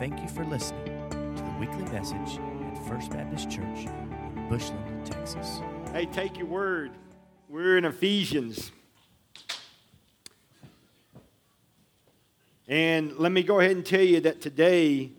[0.00, 5.60] Thank you for listening to the weekly message at First Baptist Church in Bushland, Texas.
[5.92, 6.92] Hey, take your word.
[7.50, 8.72] We're in Ephesians.
[12.66, 15.10] And let me go ahead and tell you that today,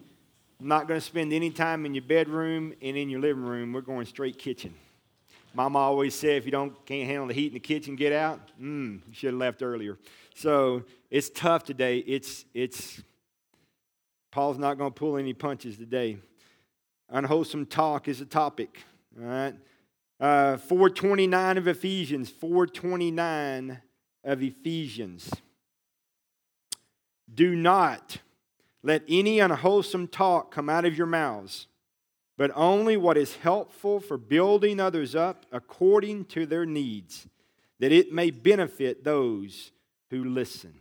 [0.60, 3.74] I'm not going to spend any time in your bedroom and in your living room.
[3.74, 4.74] We're going straight kitchen.
[5.54, 8.40] Mama always said, if you don't can't handle the heat in the kitchen, get out.
[8.60, 10.00] Mm, you should have left earlier.
[10.34, 12.00] So it's tough today.
[12.00, 13.04] It's it's
[14.32, 16.18] Paul's not going to pull any punches today.
[17.10, 18.84] Unwholesome talk is a topic.
[19.20, 19.54] All right.
[20.20, 22.30] Uh, 429 of Ephesians.
[22.30, 23.82] 429
[24.24, 25.30] of Ephesians.
[27.34, 28.18] Do not
[28.84, 31.68] let any unwholesome talk come out of your mouths,
[32.38, 37.28] but only what is helpful for building others up according to their needs,
[37.80, 39.72] that it may benefit those
[40.10, 40.81] who listen.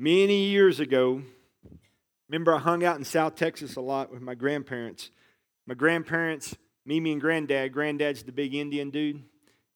[0.00, 1.22] Many years ago,
[2.28, 5.10] remember I hung out in South Texas a lot with my grandparents.
[5.66, 6.54] My grandparents,
[6.86, 9.20] Mimi and Granddad, Granddad's the big Indian dude,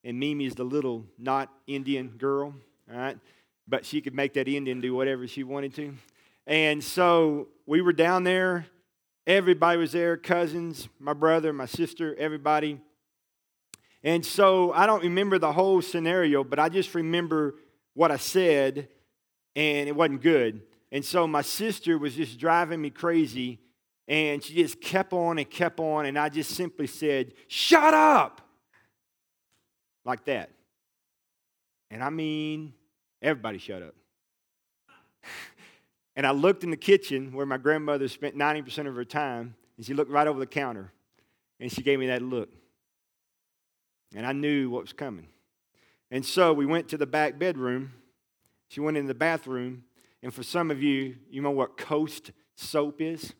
[0.05, 2.55] and Mimi's the little not Indian girl,
[2.89, 3.19] all right?
[3.67, 5.93] But she could make that Indian do whatever she wanted to.
[6.47, 8.67] And so we were down there.
[9.27, 12.81] Everybody was there cousins, my brother, my sister, everybody.
[14.05, 17.57] And so I don't remember the whole scenario, but I just remember
[17.95, 18.87] what I said
[19.55, 20.63] and it wasn't good.
[20.91, 23.61] And so my sister was just driving me crazy,
[24.07, 28.41] and she just kept on and kept on, and I just simply said, Shut up!
[30.05, 30.51] Like that.
[31.91, 32.75] And I mean,
[33.21, 33.95] everybody shut up.
[36.17, 39.87] and I looked in the kitchen where my grandmother spent 90% of her time, and
[39.87, 40.93] she looked right over the counter,
[41.61, 42.51] and she gave me that look.
[44.15, 45.29] And I knew what was coming.
[46.11, 47.93] And so we went to the back bedroom
[48.73, 49.85] she went in the bathroom,
[50.23, 53.35] and for some of you, you know what Coast soap is?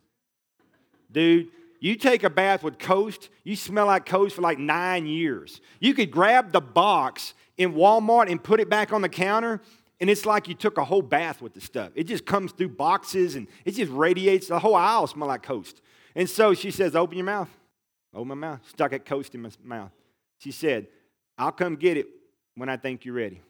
[1.11, 1.49] Dude,
[1.81, 5.63] you take a bath with Coast, you smell like Coast for like nine years.
[5.81, 9.63] You could grab the box in Walmart and put it back on the counter,
[10.03, 11.93] and it's like you took a whole bath with the stuff.
[11.95, 14.49] It just comes through boxes and it just radiates.
[14.49, 15.81] The whole aisle smell like Coast.
[16.15, 17.49] And so she says, Open your mouth.
[18.13, 18.61] Open my mouth.
[18.69, 19.93] Stuck a Coast in my mouth.
[20.37, 20.89] She said,
[21.39, 22.09] I'll come get it
[22.55, 23.41] when I think you're ready.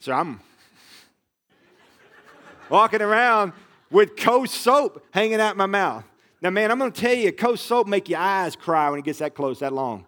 [0.00, 0.40] So I'm
[2.70, 3.52] walking around
[3.90, 6.04] with Coast soap hanging out my mouth.
[6.40, 9.04] Now, man, I'm going to tell you, Coast soap make your eyes cry when it
[9.04, 10.06] gets that close, that long.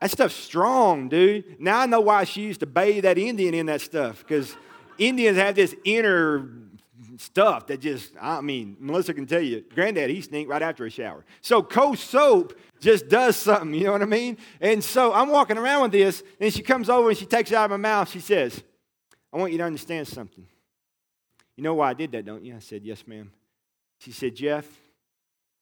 [0.00, 1.60] That stuff's strong, dude.
[1.60, 4.56] Now I know why she used to bathe that Indian in that stuff, because
[4.96, 6.48] Indians have this inner
[7.16, 10.90] stuff that just, I mean, Melissa can tell you, granddad, he sneaked right after a
[10.90, 11.24] shower.
[11.40, 14.36] So Coast soap just does something, you know what I mean?
[14.60, 17.56] And so I'm walking around with this, and she comes over and she takes it
[17.56, 18.08] out of my mouth.
[18.08, 18.62] She says,
[19.32, 20.46] I want you to understand something.
[21.56, 22.56] You know why I did that, don't you?
[22.56, 23.30] I said, Yes, ma'am.
[23.98, 24.66] She said, Jeff.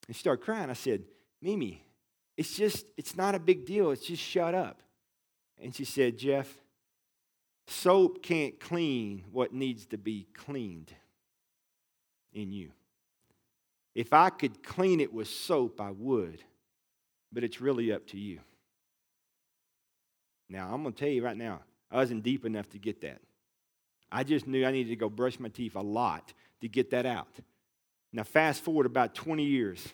[0.07, 0.69] And she started crying.
[0.69, 1.03] I said,
[1.41, 1.83] Mimi,
[2.37, 3.91] it's just, it's not a big deal.
[3.91, 4.81] It's just shut up.
[5.61, 6.47] And she said, Jeff,
[7.65, 10.93] soap can't clean what needs to be cleaned
[12.33, 12.71] in you.
[13.95, 16.43] If I could clean it with soap, I would.
[17.33, 18.39] But it's really up to you.
[20.49, 21.61] Now, I'm going to tell you right now,
[21.91, 23.19] I wasn't deep enough to get that.
[24.11, 27.05] I just knew I needed to go brush my teeth a lot to get that
[27.05, 27.39] out.
[28.13, 29.87] Now, fast forward about 20 years.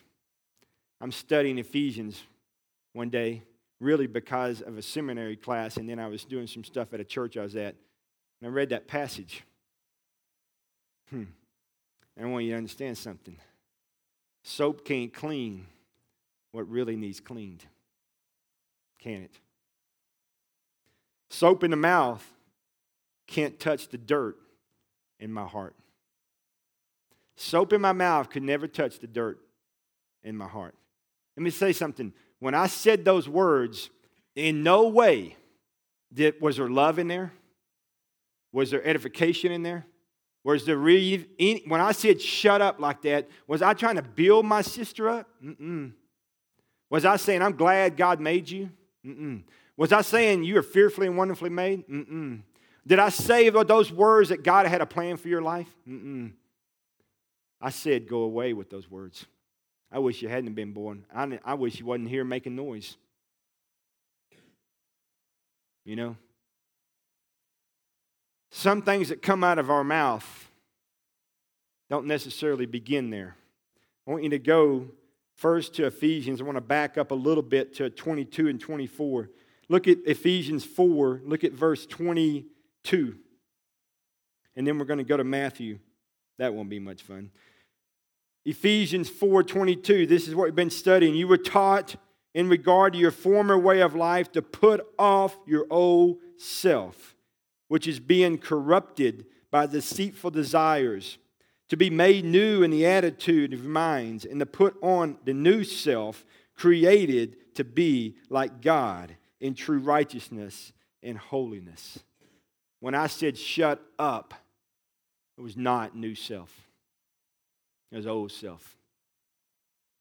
[1.00, 2.22] I'm studying Ephesians
[2.92, 3.42] one day,
[3.80, 7.04] really because of a seminary class, and then I was doing some stuff at a
[7.04, 7.74] church I was at.
[8.40, 9.42] And I read that passage.
[11.10, 11.24] Hmm.
[12.20, 13.36] I want you to understand something.
[14.44, 15.66] Soap can't clean
[16.52, 17.64] what really needs cleaned.
[19.00, 19.38] Can it?
[21.30, 22.33] Soap in the mouth
[23.26, 24.36] can't touch the dirt
[25.18, 25.74] in my heart.
[27.36, 29.40] Soap in my mouth could never touch the dirt
[30.22, 30.74] in my heart.
[31.36, 32.12] Let me say something.
[32.38, 33.90] When I said those words,
[34.36, 35.36] in no way
[36.12, 37.32] did, was there love in there?
[38.52, 39.84] Was there edification in there?
[40.44, 41.26] Was there re-
[41.66, 45.28] when I said shut up like that, was I trying to build my sister up?
[45.42, 45.92] Mm-mm.
[46.90, 48.70] Was I saying I'm glad God made you?
[49.04, 49.42] Mm-mm.
[49.76, 51.88] Was I saying you are fearfully and wonderfully made?
[51.88, 52.42] Mm-mm.
[52.86, 55.68] Did I say those words that God had a plan for your life?
[55.88, 56.32] Mm-mm.
[57.60, 59.24] I said, go away with those words.
[59.90, 61.06] I wish you hadn't been born.
[61.14, 62.96] I, I wish you wasn't here making noise.
[65.84, 66.16] You know?
[68.50, 70.50] Some things that come out of our mouth
[71.88, 73.36] don't necessarily begin there.
[74.06, 74.88] I want you to go
[75.34, 76.40] first to Ephesians.
[76.40, 79.30] I want to back up a little bit to 22 and 24.
[79.68, 81.22] Look at Ephesians 4.
[81.24, 82.46] Look at verse 20
[82.84, 83.16] 2.
[84.56, 85.78] And then we're going to go to Matthew
[86.38, 87.30] That won't be much fun.
[88.44, 91.14] Ephesians 4:22, this is what we've been studying.
[91.14, 91.96] You were taught
[92.34, 97.14] in regard to your former way of life to put off your old self,
[97.68, 101.18] which is being corrupted by deceitful desires,
[101.68, 105.62] to be made new in the attitude of minds, and to put on the new
[105.62, 106.26] self,
[106.56, 110.72] created to be like God in true righteousness
[111.02, 112.00] and holiness.
[112.84, 114.34] When I said shut up,
[115.38, 116.68] it was not new self.
[117.90, 118.76] It was old self.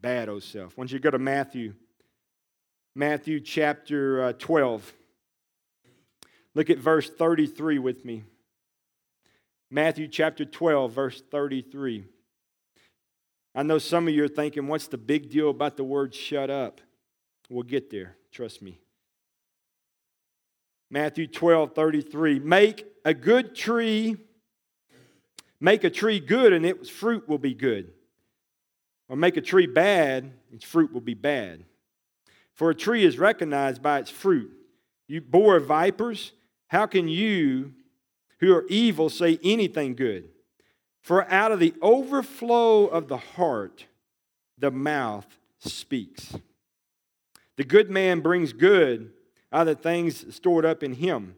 [0.02, 0.78] Bad old self.
[0.78, 1.76] Once you go to Matthew,
[2.94, 4.92] Matthew chapter uh, 12,
[6.56, 8.24] look at verse 33 with me.
[9.72, 12.04] Matthew chapter 12, verse 33.
[13.56, 16.50] I know some of you are thinking, what's the big deal about the word shut
[16.50, 16.82] up?
[17.50, 18.82] We'll get there, trust me.
[20.94, 22.38] Matthew 12, 33.
[22.38, 24.16] Make a good tree,
[25.60, 27.92] make a tree good, and its fruit will be good.
[29.10, 31.66] Or make a tree bad, its fruit will be bad.
[32.54, 34.52] For a tree is recognized by its fruit.
[35.08, 36.32] You bore vipers,
[36.68, 37.74] how can you,
[38.40, 40.30] who are evil, say anything good?
[41.02, 43.88] For out of the overflow of the heart,
[44.60, 45.26] the mouth
[45.58, 46.36] speaks.
[47.58, 49.12] The good man brings good
[49.54, 51.36] out of the things stored up in him.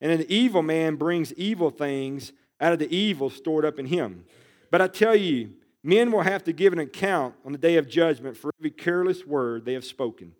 [0.00, 4.24] And an evil man brings evil things out of the evil stored up in him.
[4.70, 5.50] But I tell you,
[5.84, 9.26] men will have to give an account on the day of judgment for every careless
[9.26, 10.32] word they have spoken.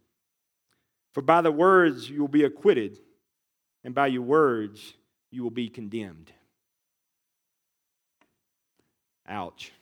[1.13, 2.99] For by the words you will be acquitted,
[3.85, 4.95] and by your words
[5.31, 6.33] you will be condemned.
[9.29, 9.73] Ouch.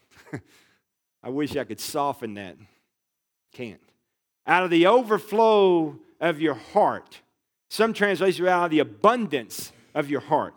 [1.22, 2.56] I wish I could soften that.
[3.52, 3.80] Can't.
[4.46, 7.20] Out of the overflow of your heart.
[7.68, 10.54] Some translations out of the abundance of your heart.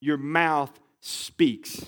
[0.00, 1.84] Your mouth speaks.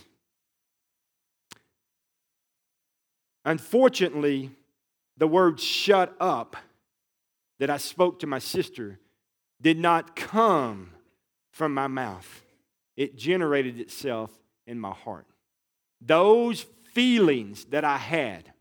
[3.44, 4.50] Unfortunately,
[5.17, 6.56] the word shut up
[7.59, 8.99] that I spoke to my sister
[9.61, 10.91] did not come
[11.50, 12.44] from my mouth,
[12.97, 14.31] it generated itself
[14.67, 15.26] in my heart.
[16.00, 18.53] Those feelings that I had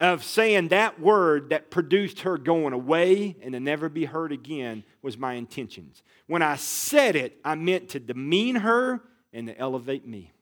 [0.00, 4.84] of saying that word that produced her going away and to never be heard again
[5.02, 6.02] was my intentions.
[6.26, 9.00] When I said it, I meant to demean her
[9.32, 10.32] and to elevate me.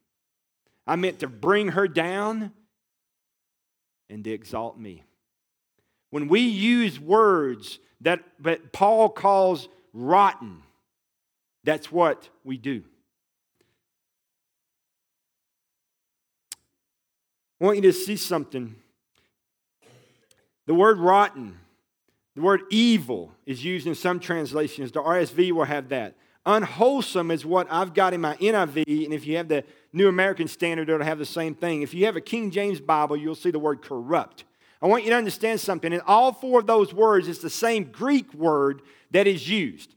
[0.86, 2.52] I meant to bring her down
[4.10, 5.04] and to exalt me.
[6.10, 10.62] When we use words that, that Paul calls rotten,
[11.64, 12.84] that's what we do.
[17.60, 18.76] I want you to see something
[20.66, 21.58] the word rotten,
[22.34, 24.92] the word evil is used in some translations.
[24.92, 26.14] The RSV will have that.
[26.44, 30.46] Unwholesome is what I've got in my NIV, and if you have the New American
[30.46, 31.82] Standard, it'll have the same thing.
[31.82, 34.44] If you have a King James Bible, you'll see the word corrupt.
[34.80, 35.92] I want you to understand something.
[35.92, 39.95] In all four of those words, it's the same Greek word that is used.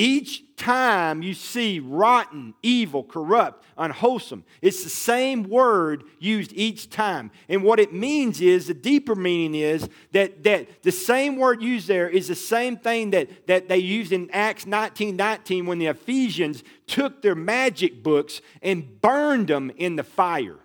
[0.00, 7.32] Each time you see rotten, evil, corrupt, unwholesome, it's the same word used each time.
[7.48, 11.88] And what it means is, the deeper meaning is that, that the same word used
[11.88, 15.86] there is the same thing that, that they used in Acts 19 19 when the
[15.86, 20.60] Ephesians took their magic books and burned them in the fire.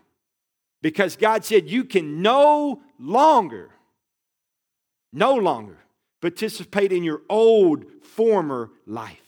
[0.83, 3.71] Because God said, You can no longer,
[5.11, 5.79] no longer
[6.21, 9.22] participate in your old former life.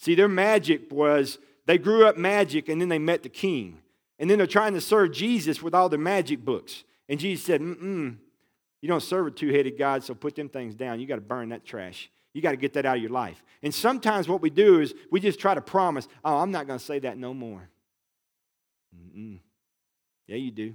[0.00, 3.80] See, their magic was they grew up magic and then they met the king.
[4.18, 6.84] And then they're trying to serve Jesus with all their magic books.
[7.06, 8.16] And Jesus said, Mm-mm,
[8.80, 11.00] you don't serve a two headed God, so put them things down.
[11.00, 12.10] You got to burn that trash.
[12.32, 13.42] You got to get that out of your life.
[13.62, 16.78] And sometimes what we do is we just try to promise, oh, I'm not going
[16.78, 17.68] to say that no more.
[18.96, 19.40] Mm-mm.
[20.26, 20.74] Yeah, you do.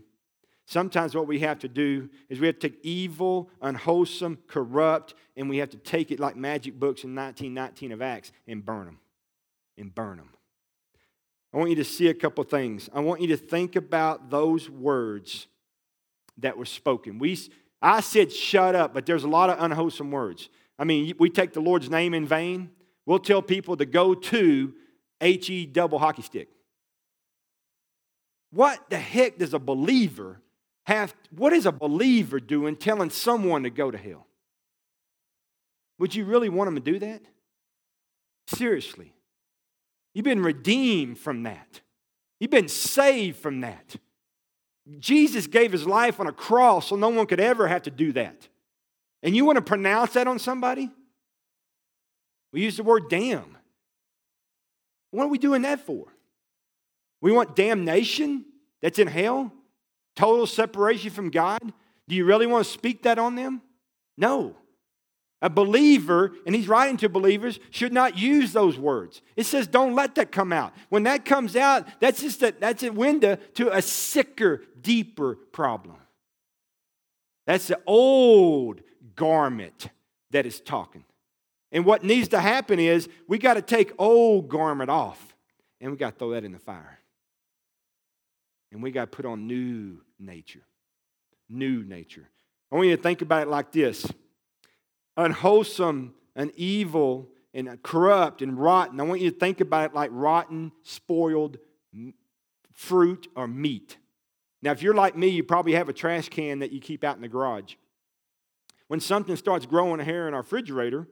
[0.67, 5.49] Sometimes what we have to do is we have to take evil, unwholesome, corrupt, and
[5.49, 8.99] we have to take it like magic books in 1919 of Acts and burn them
[9.77, 10.29] and burn them.
[11.53, 12.89] I want you to see a couple things.
[12.93, 15.47] I want you to think about those words
[16.37, 17.17] that were spoken.
[17.17, 17.39] We,
[17.81, 20.49] I said shut up, but there's a lot of unwholesome words.
[20.77, 22.71] I mean, we take the Lord's name in vain.
[23.05, 24.73] We'll tell people to go to
[25.21, 26.49] HE double hockey stick.
[28.51, 30.41] What the heck does a believer
[30.85, 31.15] have?
[31.29, 34.27] What is a believer doing telling someone to go to hell?
[35.99, 37.21] Would you really want them to do that?
[38.47, 39.14] Seriously.
[40.15, 41.81] You've been redeemed from that.
[42.39, 43.97] You've been saved from that.
[44.99, 48.13] Jesus gave his life on a cross so no one could ever have to do
[48.13, 48.47] that.
[49.21, 50.89] And you want to pronounce that on somebody?
[52.53, 53.57] We use the word damn.
[55.11, 56.05] What are we doing that for?
[57.21, 58.45] We want damnation
[58.81, 59.51] that's in hell,
[60.15, 61.73] total separation from God.
[62.07, 63.61] Do you really want to speak that on them?
[64.17, 64.55] No.
[65.45, 69.21] A believer, and he's writing to believers, should not use those words.
[69.35, 70.73] It says, don't let that come out.
[70.89, 75.97] When that comes out, that's just a, that's a window to a sicker, deeper problem.
[77.45, 78.81] That's the old
[79.15, 79.89] garment
[80.31, 81.05] that is talking.
[81.71, 85.35] And what needs to happen is we got to take old garment off
[85.79, 86.97] and we got to throw that in the fire.
[88.71, 90.63] And we got to put on new nature.
[91.49, 92.27] New nature.
[92.71, 94.07] I want you to think about it like this
[95.17, 98.99] unwholesome and evil and corrupt and rotten.
[98.99, 101.57] I want you to think about it like rotten, spoiled
[102.73, 103.97] fruit or meat.
[104.61, 107.15] Now, if you're like me, you probably have a trash can that you keep out
[107.15, 107.75] in the garage.
[108.87, 111.07] When something starts growing hair in our refrigerator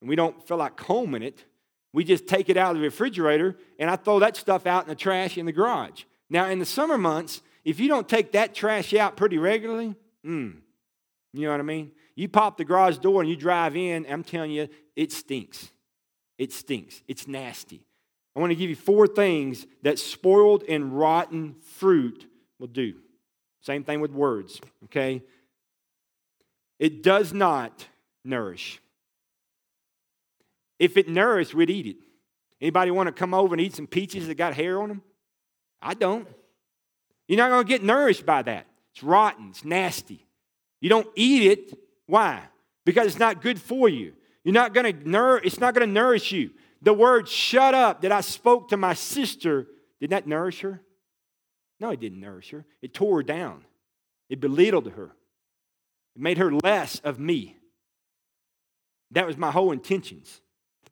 [0.00, 1.44] and we don't feel like combing it,
[1.92, 4.88] we just take it out of the refrigerator and I throw that stuff out in
[4.88, 6.04] the trash in the garage.
[6.28, 10.58] Now, in the summer months, if you don't take that trash out pretty regularly, mm,
[11.32, 11.92] you know what I mean?
[12.14, 15.70] You pop the garage door and you drive in, I'm telling you, it stinks.
[16.38, 17.02] It stinks.
[17.08, 17.86] It's nasty.
[18.34, 22.26] I want to give you four things that spoiled and rotten fruit
[22.58, 22.94] will do.
[23.62, 25.22] Same thing with words, okay?
[26.78, 27.86] It does not
[28.24, 28.80] nourish.
[30.78, 31.96] If it nourished, we'd eat it.
[32.60, 35.02] Anybody want to come over and eat some peaches that got hair on them?
[35.80, 36.28] I don't.
[37.28, 38.66] You're not going to get nourished by that.
[38.92, 40.25] It's rotten, it's nasty.
[40.80, 42.42] You don't eat it, why?
[42.84, 44.14] Because it's not good for you.
[44.44, 46.50] You're not to nour- it's not to nourish you.
[46.82, 49.66] The word shut up that I spoke to my sister,
[50.00, 50.80] did that nourish her?
[51.80, 52.64] No, it didn't nourish her.
[52.80, 53.64] It tore her down.
[54.28, 55.10] It belittled her.
[56.14, 57.56] It made her less of me.
[59.10, 60.40] That was my whole intentions.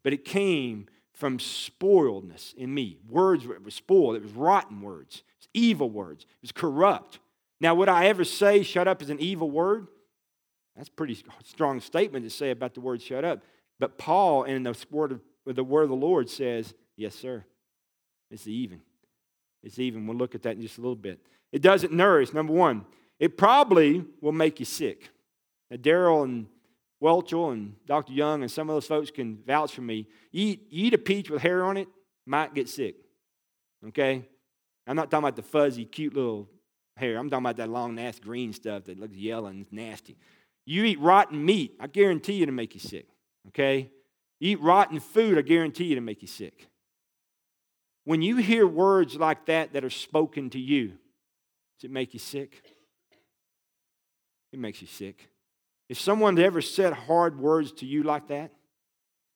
[0.02, 2.98] But it came from spoiledness in me.
[3.08, 4.16] Words were spoiled.
[4.16, 5.16] It was rotten words.
[5.16, 6.24] It was evil words.
[6.24, 7.20] It was corrupt.
[7.64, 9.86] Now, would I ever say shut up is an evil word?
[10.76, 13.42] That's a pretty strong statement to say about the word shut up.
[13.80, 17.42] But Paul, in the word of, the word of the Lord, says, Yes, sir.
[18.30, 18.82] It's even.
[19.62, 20.06] It's even.
[20.06, 21.24] We'll look at that in just a little bit.
[21.52, 22.84] It doesn't nourish, number one.
[23.18, 25.08] It probably will make you sick.
[25.70, 26.46] Now, Daryl and
[27.02, 28.12] Welchel and Dr.
[28.12, 30.06] Young and some of those folks can vouch for me.
[30.32, 31.88] Eat, eat a peach with hair on it,
[32.26, 32.96] might get sick.
[33.88, 34.22] Okay?
[34.86, 36.50] I'm not talking about the fuzzy, cute little
[36.96, 37.18] hair.
[37.18, 40.16] I'm talking about that long, nasty green stuff that looks yellow and nasty.
[40.66, 43.06] You eat rotten meat, I guarantee you to make you sick.
[43.48, 43.90] Okay?
[44.40, 46.68] Eat rotten food, I guarantee you to make you sick.
[48.04, 50.88] When you hear words like that that are spoken to you,
[51.78, 52.62] does it make you sick?
[54.52, 55.28] It makes you sick.
[55.88, 58.52] If someone ever said hard words to you like that,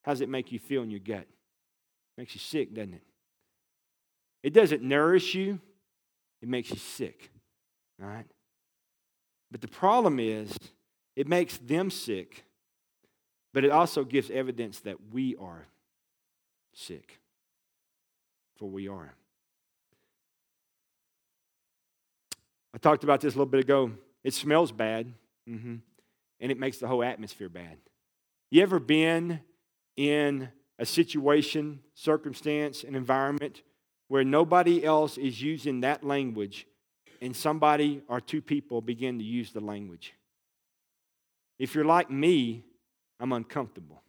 [0.03, 1.23] how does it make you feel in your gut?
[1.23, 1.27] It
[2.19, 3.03] makes you sick, doesn't it?
[4.43, 5.61] It doesn't nourish you,
[6.41, 7.31] it makes you sick.
[7.99, 8.26] Right?
[9.50, 10.57] But the problem is,
[11.17, 12.45] it makes them sick,
[13.52, 15.67] but it also gives evidence that we are
[16.75, 17.19] sick.
[18.57, 19.14] For we are.
[22.75, 23.93] I talked about this a little bit ago.
[24.23, 25.12] It smells bad,
[25.49, 25.76] mm-hmm,
[26.40, 27.78] and it makes the whole atmosphere bad.
[28.50, 29.40] You ever been
[29.97, 33.62] in a situation, circumstance, an environment
[34.07, 36.67] where nobody else is using that language
[37.21, 40.15] and somebody or two people begin to use the language?
[41.59, 42.65] If you're like me,
[43.19, 44.03] I'm uncomfortable.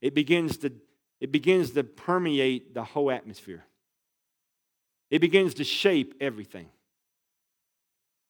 [0.00, 0.72] It begins to,
[1.20, 3.64] it begins to permeate the whole atmosphere.
[5.10, 6.68] It begins to shape everything.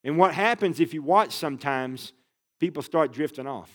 [0.05, 2.13] And what happens if you watch sometimes,
[2.61, 3.71] people start drifting off.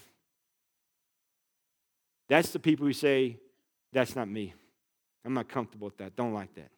[2.27, 3.37] That's the people who say,
[3.91, 4.53] That's not me.
[5.25, 6.15] I'm not comfortable with that.
[6.15, 6.69] Don't like that.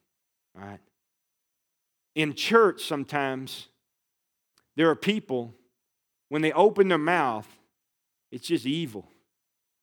[0.56, 0.80] All right?
[2.14, 3.68] In church, sometimes,
[4.76, 5.54] there are people
[6.28, 7.46] when they open their mouth,
[8.30, 9.06] it's just evil.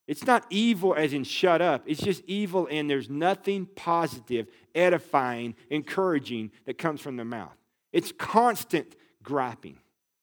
[0.08, 1.84] It's not evil as in shut up.
[1.86, 7.56] It's just evil and there's nothing positive, edifying, encouraging that comes from their mouth.
[7.94, 9.78] It's constant griping.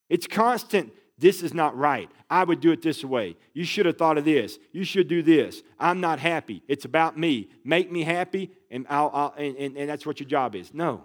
[0.09, 2.11] It's constant, this is not right.
[2.29, 3.37] I would do it this way.
[3.53, 4.59] You should have thought of this.
[4.73, 5.63] You should do this.
[5.79, 6.61] I'm not happy.
[6.67, 7.47] It's about me.
[7.63, 10.73] Make me happy, and, I'll, I'll and, and, and that's what your job is.
[10.73, 11.03] No,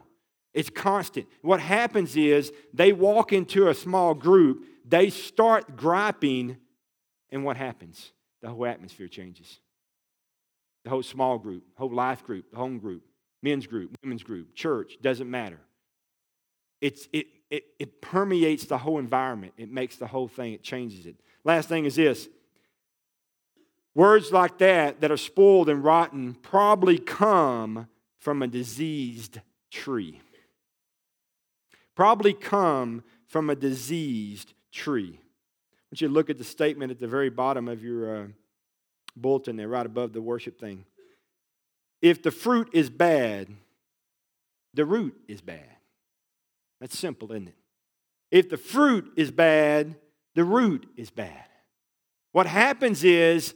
[0.54, 1.26] it's constant.
[1.40, 6.56] What happens is they walk into a small group they start griping,
[7.30, 8.12] and what happens?
[8.40, 9.60] The whole atmosphere changes.
[10.84, 13.04] The whole small group, whole life group, home group,
[13.42, 15.60] men's group, women's group, church, doesn't matter.
[16.80, 19.52] It's, it, it, it permeates the whole environment.
[19.56, 21.14] It makes the whole thing, it changes it.
[21.44, 22.28] Last thing is this
[23.94, 27.86] words like that, that are spoiled and rotten, probably come
[28.18, 29.38] from a diseased
[29.70, 30.20] tree.
[31.94, 35.18] Probably come from a diseased tree.
[35.18, 38.26] I want you to look at the statement at the very bottom of your uh,
[39.16, 40.84] bulletin there, right above the worship thing.
[42.00, 43.48] If the fruit is bad,
[44.74, 45.68] the root is bad.
[46.80, 47.56] That's simple, isn't it?
[48.30, 49.94] If the fruit is bad,
[50.34, 51.44] the root is bad.
[52.32, 53.54] What happens is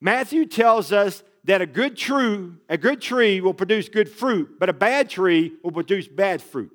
[0.00, 4.68] Matthew tells us that a good tree, a good tree will produce good fruit, but
[4.68, 6.70] a bad tree will produce bad fruit.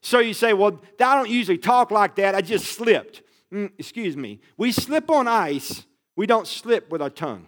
[0.00, 2.34] So you say, well, I don't usually talk like that.
[2.34, 3.22] I just slipped.
[3.52, 4.40] Mm, excuse me.
[4.56, 5.86] We slip on ice,
[6.16, 7.46] we don't slip with our tongue.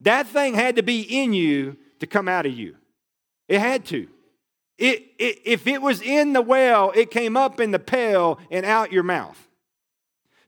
[0.00, 2.76] That thing had to be in you to come out of you.
[3.48, 4.08] It had to.
[4.78, 8.66] It, it, if it was in the well, it came up in the pail and
[8.66, 9.38] out your mouth.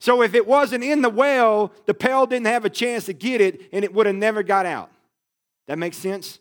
[0.00, 3.40] So if it wasn't in the well, the pail didn't have a chance to get
[3.40, 4.90] it and it would have never got out.
[5.66, 6.40] That makes sense?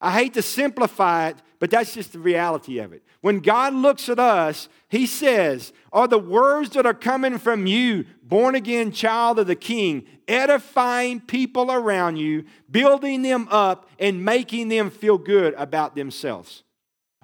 [0.00, 3.02] I hate to simplify it, but that's just the reality of it.
[3.20, 8.04] When God looks at us, He says, Are the words that are coming from you,
[8.22, 14.68] born again child of the King, edifying people around you, building them up, and making
[14.68, 16.62] them feel good about themselves?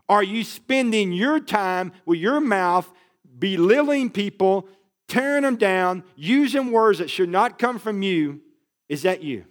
[0.09, 2.91] Are you spending your time with your mouth
[3.39, 4.69] belittling people,
[5.09, 8.41] tearing them down, using words that should not come from you?
[8.89, 9.45] Is that you?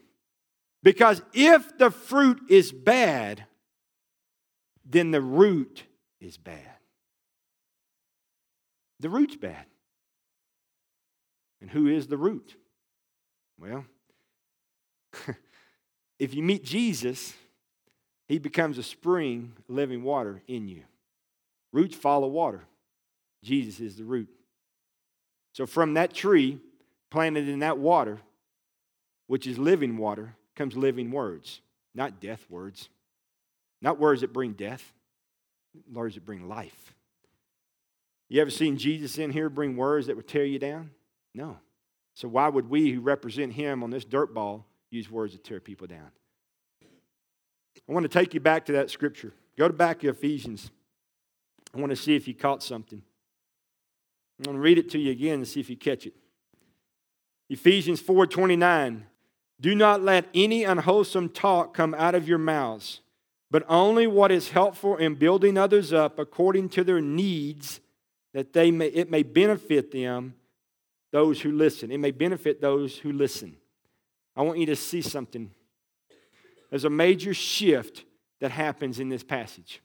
[0.83, 3.45] Because if the fruit is bad,
[4.85, 5.83] then the root
[6.19, 6.57] is bad.
[8.99, 9.65] The root's bad.
[11.59, 12.55] And who is the root?
[13.59, 13.85] Well,
[16.19, 17.33] if you meet Jesus,
[18.27, 20.83] he becomes a spring living water in you.
[21.71, 22.63] Roots follow water.
[23.43, 24.29] Jesus is the root.
[25.53, 26.59] So from that tree
[27.09, 28.19] planted in that water,
[29.27, 31.61] which is living water, comes living words,
[31.93, 32.89] not death words,
[33.81, 34.93] not words that bring death,
[35.91, 36.93] words that bring life.
[38.29, 40.91] You ever seen Jesus in here bring words that would tear you down?
[41.33, 41.57] No.
[42.13, 45.59] So why would we who represent him on this dirt ball use words that tear
[45.59, 46.11] people down?
[47.89, 49.33] I want to take you back to that scripture.
[49.57, 50.71] Go to back to Ephesians.
[51.73, 53.01] I want to see if you caught something.
[54.39, 56.13] I'm going to read it to you again and see if you catch it.
[57.49, 59.03] Ephesians 4:29
[59.61, 63.01] do not let any unwholesome talk come out of your mouths,
[63.51, 67.81] but only what is helpful in building others up according to their needs,
[68.33, 70.33] that they may, it may benefit them,
[71.11, 71.91] those who listen.
[71.91, 73.57] It may benefit those who listen.
[74.37, 75.51] I want you to see something.
[76.69, 78.05] There's a major shift
[78.39, 79.81] that happens in this passage.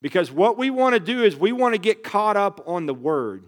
[0.00, 2.94] Because what we want to do is we want to get caught up on the
[2.94, 3.44] word,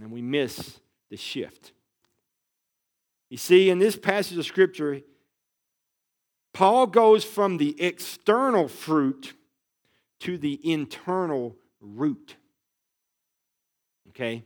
[0.00, 0.80] and we miss
[1.10, 1.72] the shift.
[3.28, 5.02] You see, in this passage of Scripture,
[6.54, 9.34] Paul goes from the external fruit
[10.20, 12.36] to the internal root.
[14.10, 14.44] Okay?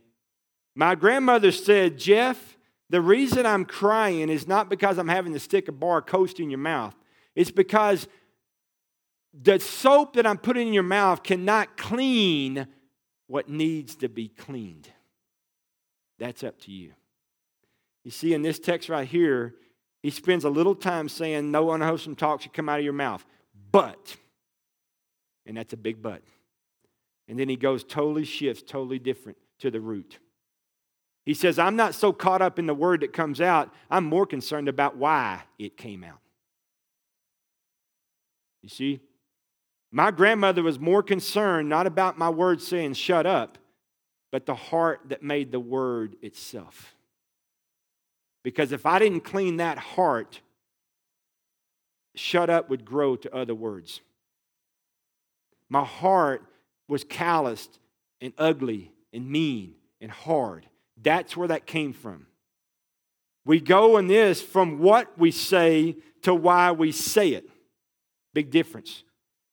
[0.75, 2.57] My grandmother said, Jeff,
[2.89, 6.49] the reason I'm crying is not because I'm having to stick a bar coast in
[6.49, 6.95] your mouth.
[7.35, 8.07] It's because
[9.31, 12.67] the soap that I'm putting in your mouth cannot clean
[13.27, 14.89] what needs to be cleaned.
[16.17, 16.93] That's up to you.
[18.03, 19.53] You see, in this text right here,
[20.01, 23.25] he spends a little time saying, No unwholesome talk should come out of your mouth.
[23.71, 24.15] But,
[25.45, 26.21] and that's a big but.
[27.27, 30.19] And then he goes totally shifts, totally different to the root.
[31.25, 34.25] He says, I'm not so caught up in the word that comes out, I'm more
[34.25, 36.19] concerned about why it came out.
[38.63, 39.01] You see,
[39.91, 43.57] my grandmother was more concerned not about my word saying shut up,
[44.31, 46.95] but the heart that made the word itself.
[48.43, 50.41] Because if I didn't clean that heart,
[52.15, 54.01] shut up would grow to other words.
[55.69, 56.43] My heart
[56.87, 57.79] was calloused
[58.21, 60.65] and ugly and mean and hard.
[61.01, 62.25] That's where that came from.
[63.45, 67.49] We go in this from what we say to why we say it.
[68.33, 69.03] Big difference.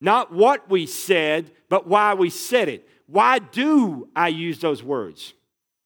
[0.01, 2.89] Not what we said, but why we said it.
[3.07, 5.35] Why do I use those words?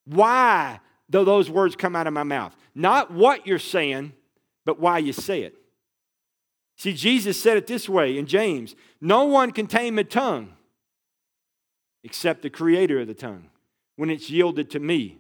[0.07, 2.57] Why do those words come out of my mouth?
[2.75, 4.13] Not what you're saying,
[4.65, 5.55] but why you say it.
[6.77, 10.55] See, Jesus said it this way in James No one can tame a tongue
[12.03, 13.51] except the creator of the tongue
[13.97, 15.19] when it's yielded to me.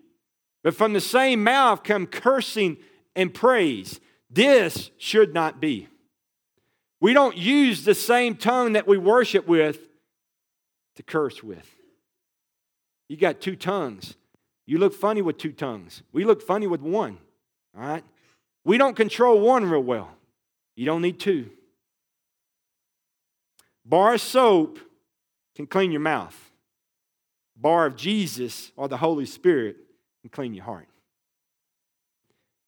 [0.62, 2.78] But from the same mouth come cursing
[3.14, 4.00] and praise.
[4.30, 5.88] This should not be.
[7.00, 9.78] We don't use the same tongue that we worship with
[10.96, 11.68] to curse with.
[13.08, 14.16] You got two tongues.
[14.66, 16.02] You look funny with two tongues.
[16.12, 17.18] We look funny with one.
[17.76, 18.04] All right?
[18.64, 20.10] We don't control one real well.
[20.76, 21.50] You don't need two.
[23.84, 24.78] Bar of soap
[25.56, 26.50] can clean your mouth.
[27.56, 29.76] Bar of Jesus or the Holy Spirit
[30.22, 30.88] can clean your heart.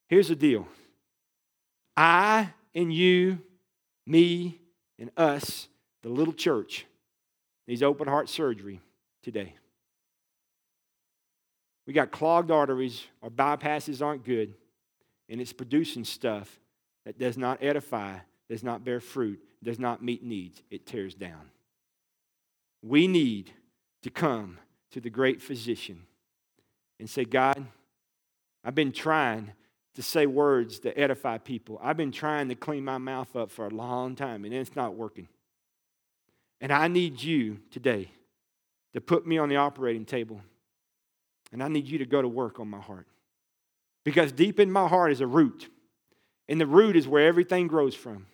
[0.09, 0.67] Here's the deal
[1.97, 3.39] I and you,
[4.07, 4.61] me
[4.99, 5.69] and us,
[6.03, 6.87] the little church,
[7.67, 8.81] needs open heart surgery
[9.23, 9.55] today.
[11.87, 14.55] We got clogged arteries, our bypasses aren't good,
[15.33, 16.61] and it's producing stuff
[17.07, 18.19] that does not edify,
[18.51, 20.63] does not bear fruit, does not meet needs.
[20.71, 21.51] It tears down.
[22.83, 23.51] We need
[24.03, 24.59] to come
[24.91, 26.03] to the great physician
[27.01, 27.65] and say, God,
[28.63, 29.53] I've been trying
[29.95, 31.81] to say words that edify people.
[31.83, 34.97] I've been trying to clean my mouth up for a long time, and it's not
[34.97, 35.29] working.
[36.61, 38.11] And I need you today
[38.93, 40.43] to put me on the operating table,
[41.53, 43.07] and I need you to go to work on my heart.
[44.05, 45.69] Because deep in my heart is a root,
[46.49, 48.27] and the root is where everything grows from.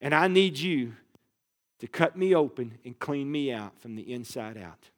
[0.00, 0.94] And I need you
[1.80, 4.90] to cut me open and clean me out from the inside out.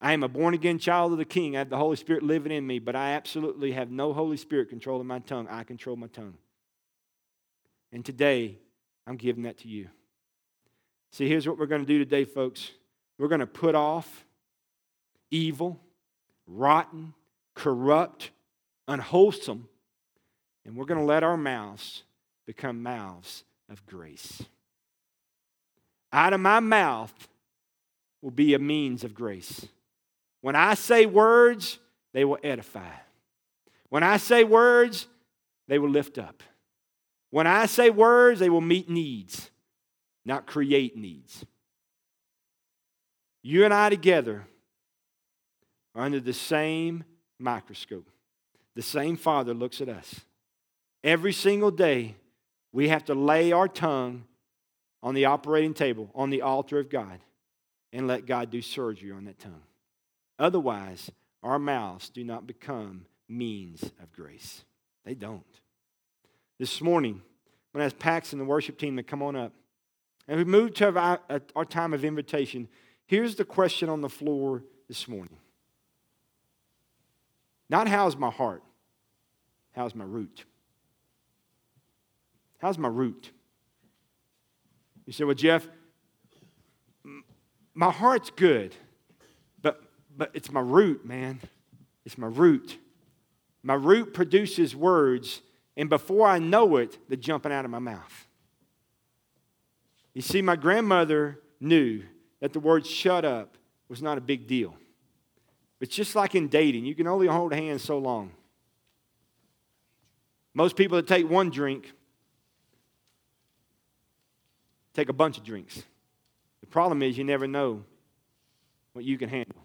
[0.00, 1.56] I am a born again child of the King.
[1.56, 4.68] I have the Holy Spirit living in me, but I absolutely have no Holy Spirit
[4.68, 5.48] controlling my tongue.
[5.48, 6.34] I control my tongue.
[7.90, 8.58] And today,
[9.06, 9.88] I'm giving that to you.
[11.12, 12.72] See, here's what we're going to do today, folks.
[13.18, 14.26] We're going to put off
[15.30, 15.80] evil,
[16.46, 17.14] rotten,
[17.54, 18.30] corrupt,
[18.88, 19.68] unwholesome,
[20.64, 22.02] and we're going to let our mouths
[22.46, 24.42] become mouths of grace.
[26.12, 27.12] Out of my mouth
[28.22, 29.66] will be a means of grace.
[30.40, 31.78] When I say words,
[32.12, 32.92] they will edify.
[33.88, 35.08] When I say words,
[35.68, 36.42] they will lift up.
[37.30, 39.50] When I say words, they will meet needs,
[40.24, 41.44] not create needs.
[43.42, 44.46] You and I together
[45.94, 47.04] are under the same
[47.38, 48.08] microscope.
[48.74, 50.20] The same Father looks at us.
[51.02, 52.16] Every single day,
[52.72, 54.24] we have to lay our tongue
[55.02, 57.20] on the operating table, on the altar of God,
[57.92, 59.62] and let God do surgery on that tongue.
[60.38, 61.10] Otherwise,
[61.42, 64.64] our mouths do not become means of grace.
[65.04, 65.44] They don't.
[66.58, 67.22] This morning,
[67.72, 69.52] when I asked Pax and the worship team to come on up,
[70.26, 71.18] and we moved to
[71.54, 72.66] our time of invitation,
[73.06, 75.36] here's the question on the floor this morning.
[77.68, 78.62] Not how's my heart,
[79.72, 80.44] how's my root?
[82.58, 83.30] How's my root?
[85.06, 85.68] You say, well, Jeff,
[87.74, 88.74] my heart's good,
[89.60, 89.82] but,
[90.16, 91.40] but it's my root, man.
[92.06, 92.78] It's my root.
[93.62, 95.42] My root produces words,
[95.76, 98.26] and before I know it, they're jumping out of my mouth.
[100.14, 102.02] You see, my grandmother knew
[102.40, 103.56] that the word shut up
[103.88, 104.74] was not a big deal.
[105.84, 108.30] It's just like in dating, you can only hold hands so long.
[110.54, 111.92] Most people that take one drink
[114.94, 115.82] take a bunch of drinks.
[116.62, 117.84] The problem is you never know
[118.94, 119.62] what you can handle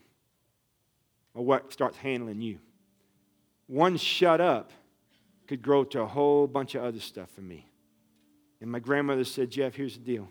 [1.33, 2.59] or what starts handling you.
[3.67, 4.71] One shut up
[5.47, 7.65] could grow to a whole bunch of other stuff for me.
[8.59, 10.27] And my grandmother said, Jeff, here's the deal.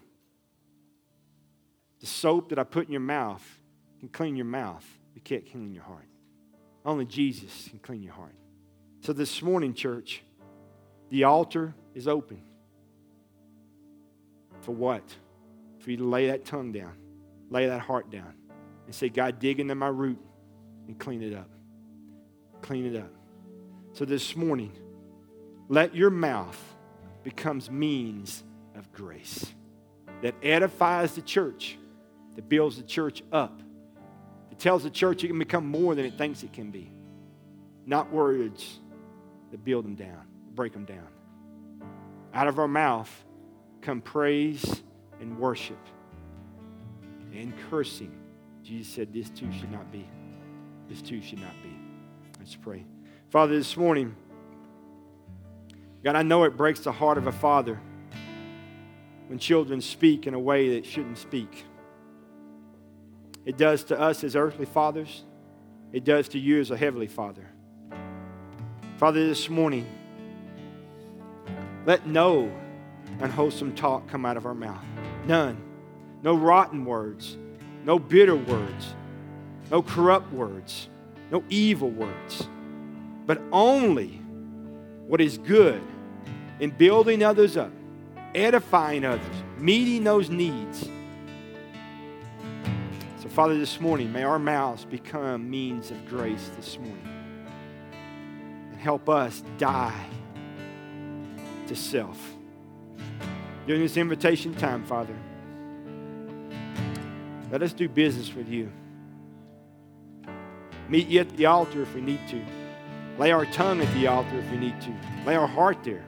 [2.00, 3.58] The soap that I put in your mouth
[4.00, 4.84] can clean your mouth,
[5.18, 6.06] but can't clean your heart.
[6.84, 8.34] Only Jesus can clean your heart.
[9.00, 10.22] So this morning, church,
[11.10, 12.40] the altar is open.
[14.60, 15.02] For what?
[15.80, 16.92] For you to lay that tongue down,
[17.50, 18.32] lay that heart down,
[18.86, 20.20] and say, God, dig into my root
[20.86, 21.50] and clean it up.
[22.62, 23.10] Clean it up.
[23.94, 24.72] So this morning,
[25.68, 26.58] let your mouth
[27.24, 28.44] becomes means
[28.76, 29.52] of grace
[30.22, 31.76] that edifies the church,
[32.36, 33.62] that builds the church up,
[34.58, 36.90] that tells the church it can become more than it thinks it can be.
[37.86, 38.80] Not words
[39.50, 41.06] that build them down, break them down.
[42.34, 43.24] Out of our mouth
[43.80, 44.82] come praise
[45.20, 45.78] and worship
[47.32, 48.12] and cursing.
[48.62, 50.06] Jesus said, This too should not be.
[50.88, 51.74] This too should not be.
[52.38, 52.84] Let's pray.
[53.30, 54.14] Father, this morning,
[56.02, 57.80] God, I know it breaks the heart of a father
[59.28, 61.64] when children speak in a way that shouldn't speak.
[63.44, 65.24] It does to us as earthly fathers,
[65.92, 67.46] it does to you as a heavenly father.
[68.98, 69.86] Father, this morning,
[71.86, 72.52] let no
[73.20, 74.84] unwholesome talk come out of our mouth.
[75.26, 75.56] None.
[76.22, 77.36] No rotten words,
[77.84, 78.94] no bitter words,
[79.70, 80.88] no corrupt words,
[81.30, 82.48] no evil words,
[83.24, 84.20] but only
[85.06, 85.80] what is good
[86.60, 87.70] in building others up,
[88.34, 89.24] edifying others,
[89.58, 90.88] meeting those needs.
[93.38, 97.08] Father, this morning, may our mouths become means of grace this morning
[98.72, 100.06] and help us die
[101.68, 102.18] to self
[103.64, 105.14] during this invitation time, Father.
[107.52, 108.72] Let us do business with you.
[110.88, 112.44] Meet you at the altar if we need to.
[113.18, 114.92] Lay our tongue at the altar if we need to.
[115.24, 116.04] Lay our heart there.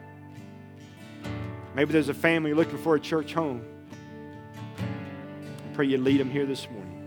[1.77, 3.65] Maybe there's a family looking for a church home.
[4.77, 7.00] I pray you lead them here this morning.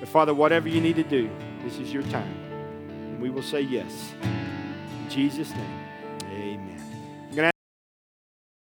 [0.00, 1.30] But Father, whatever you need to do,
[1.62, 2.34] this is your time.
[2.88, 4.12] And we will say yes.
[4.22, 5.79] In Jesus' name.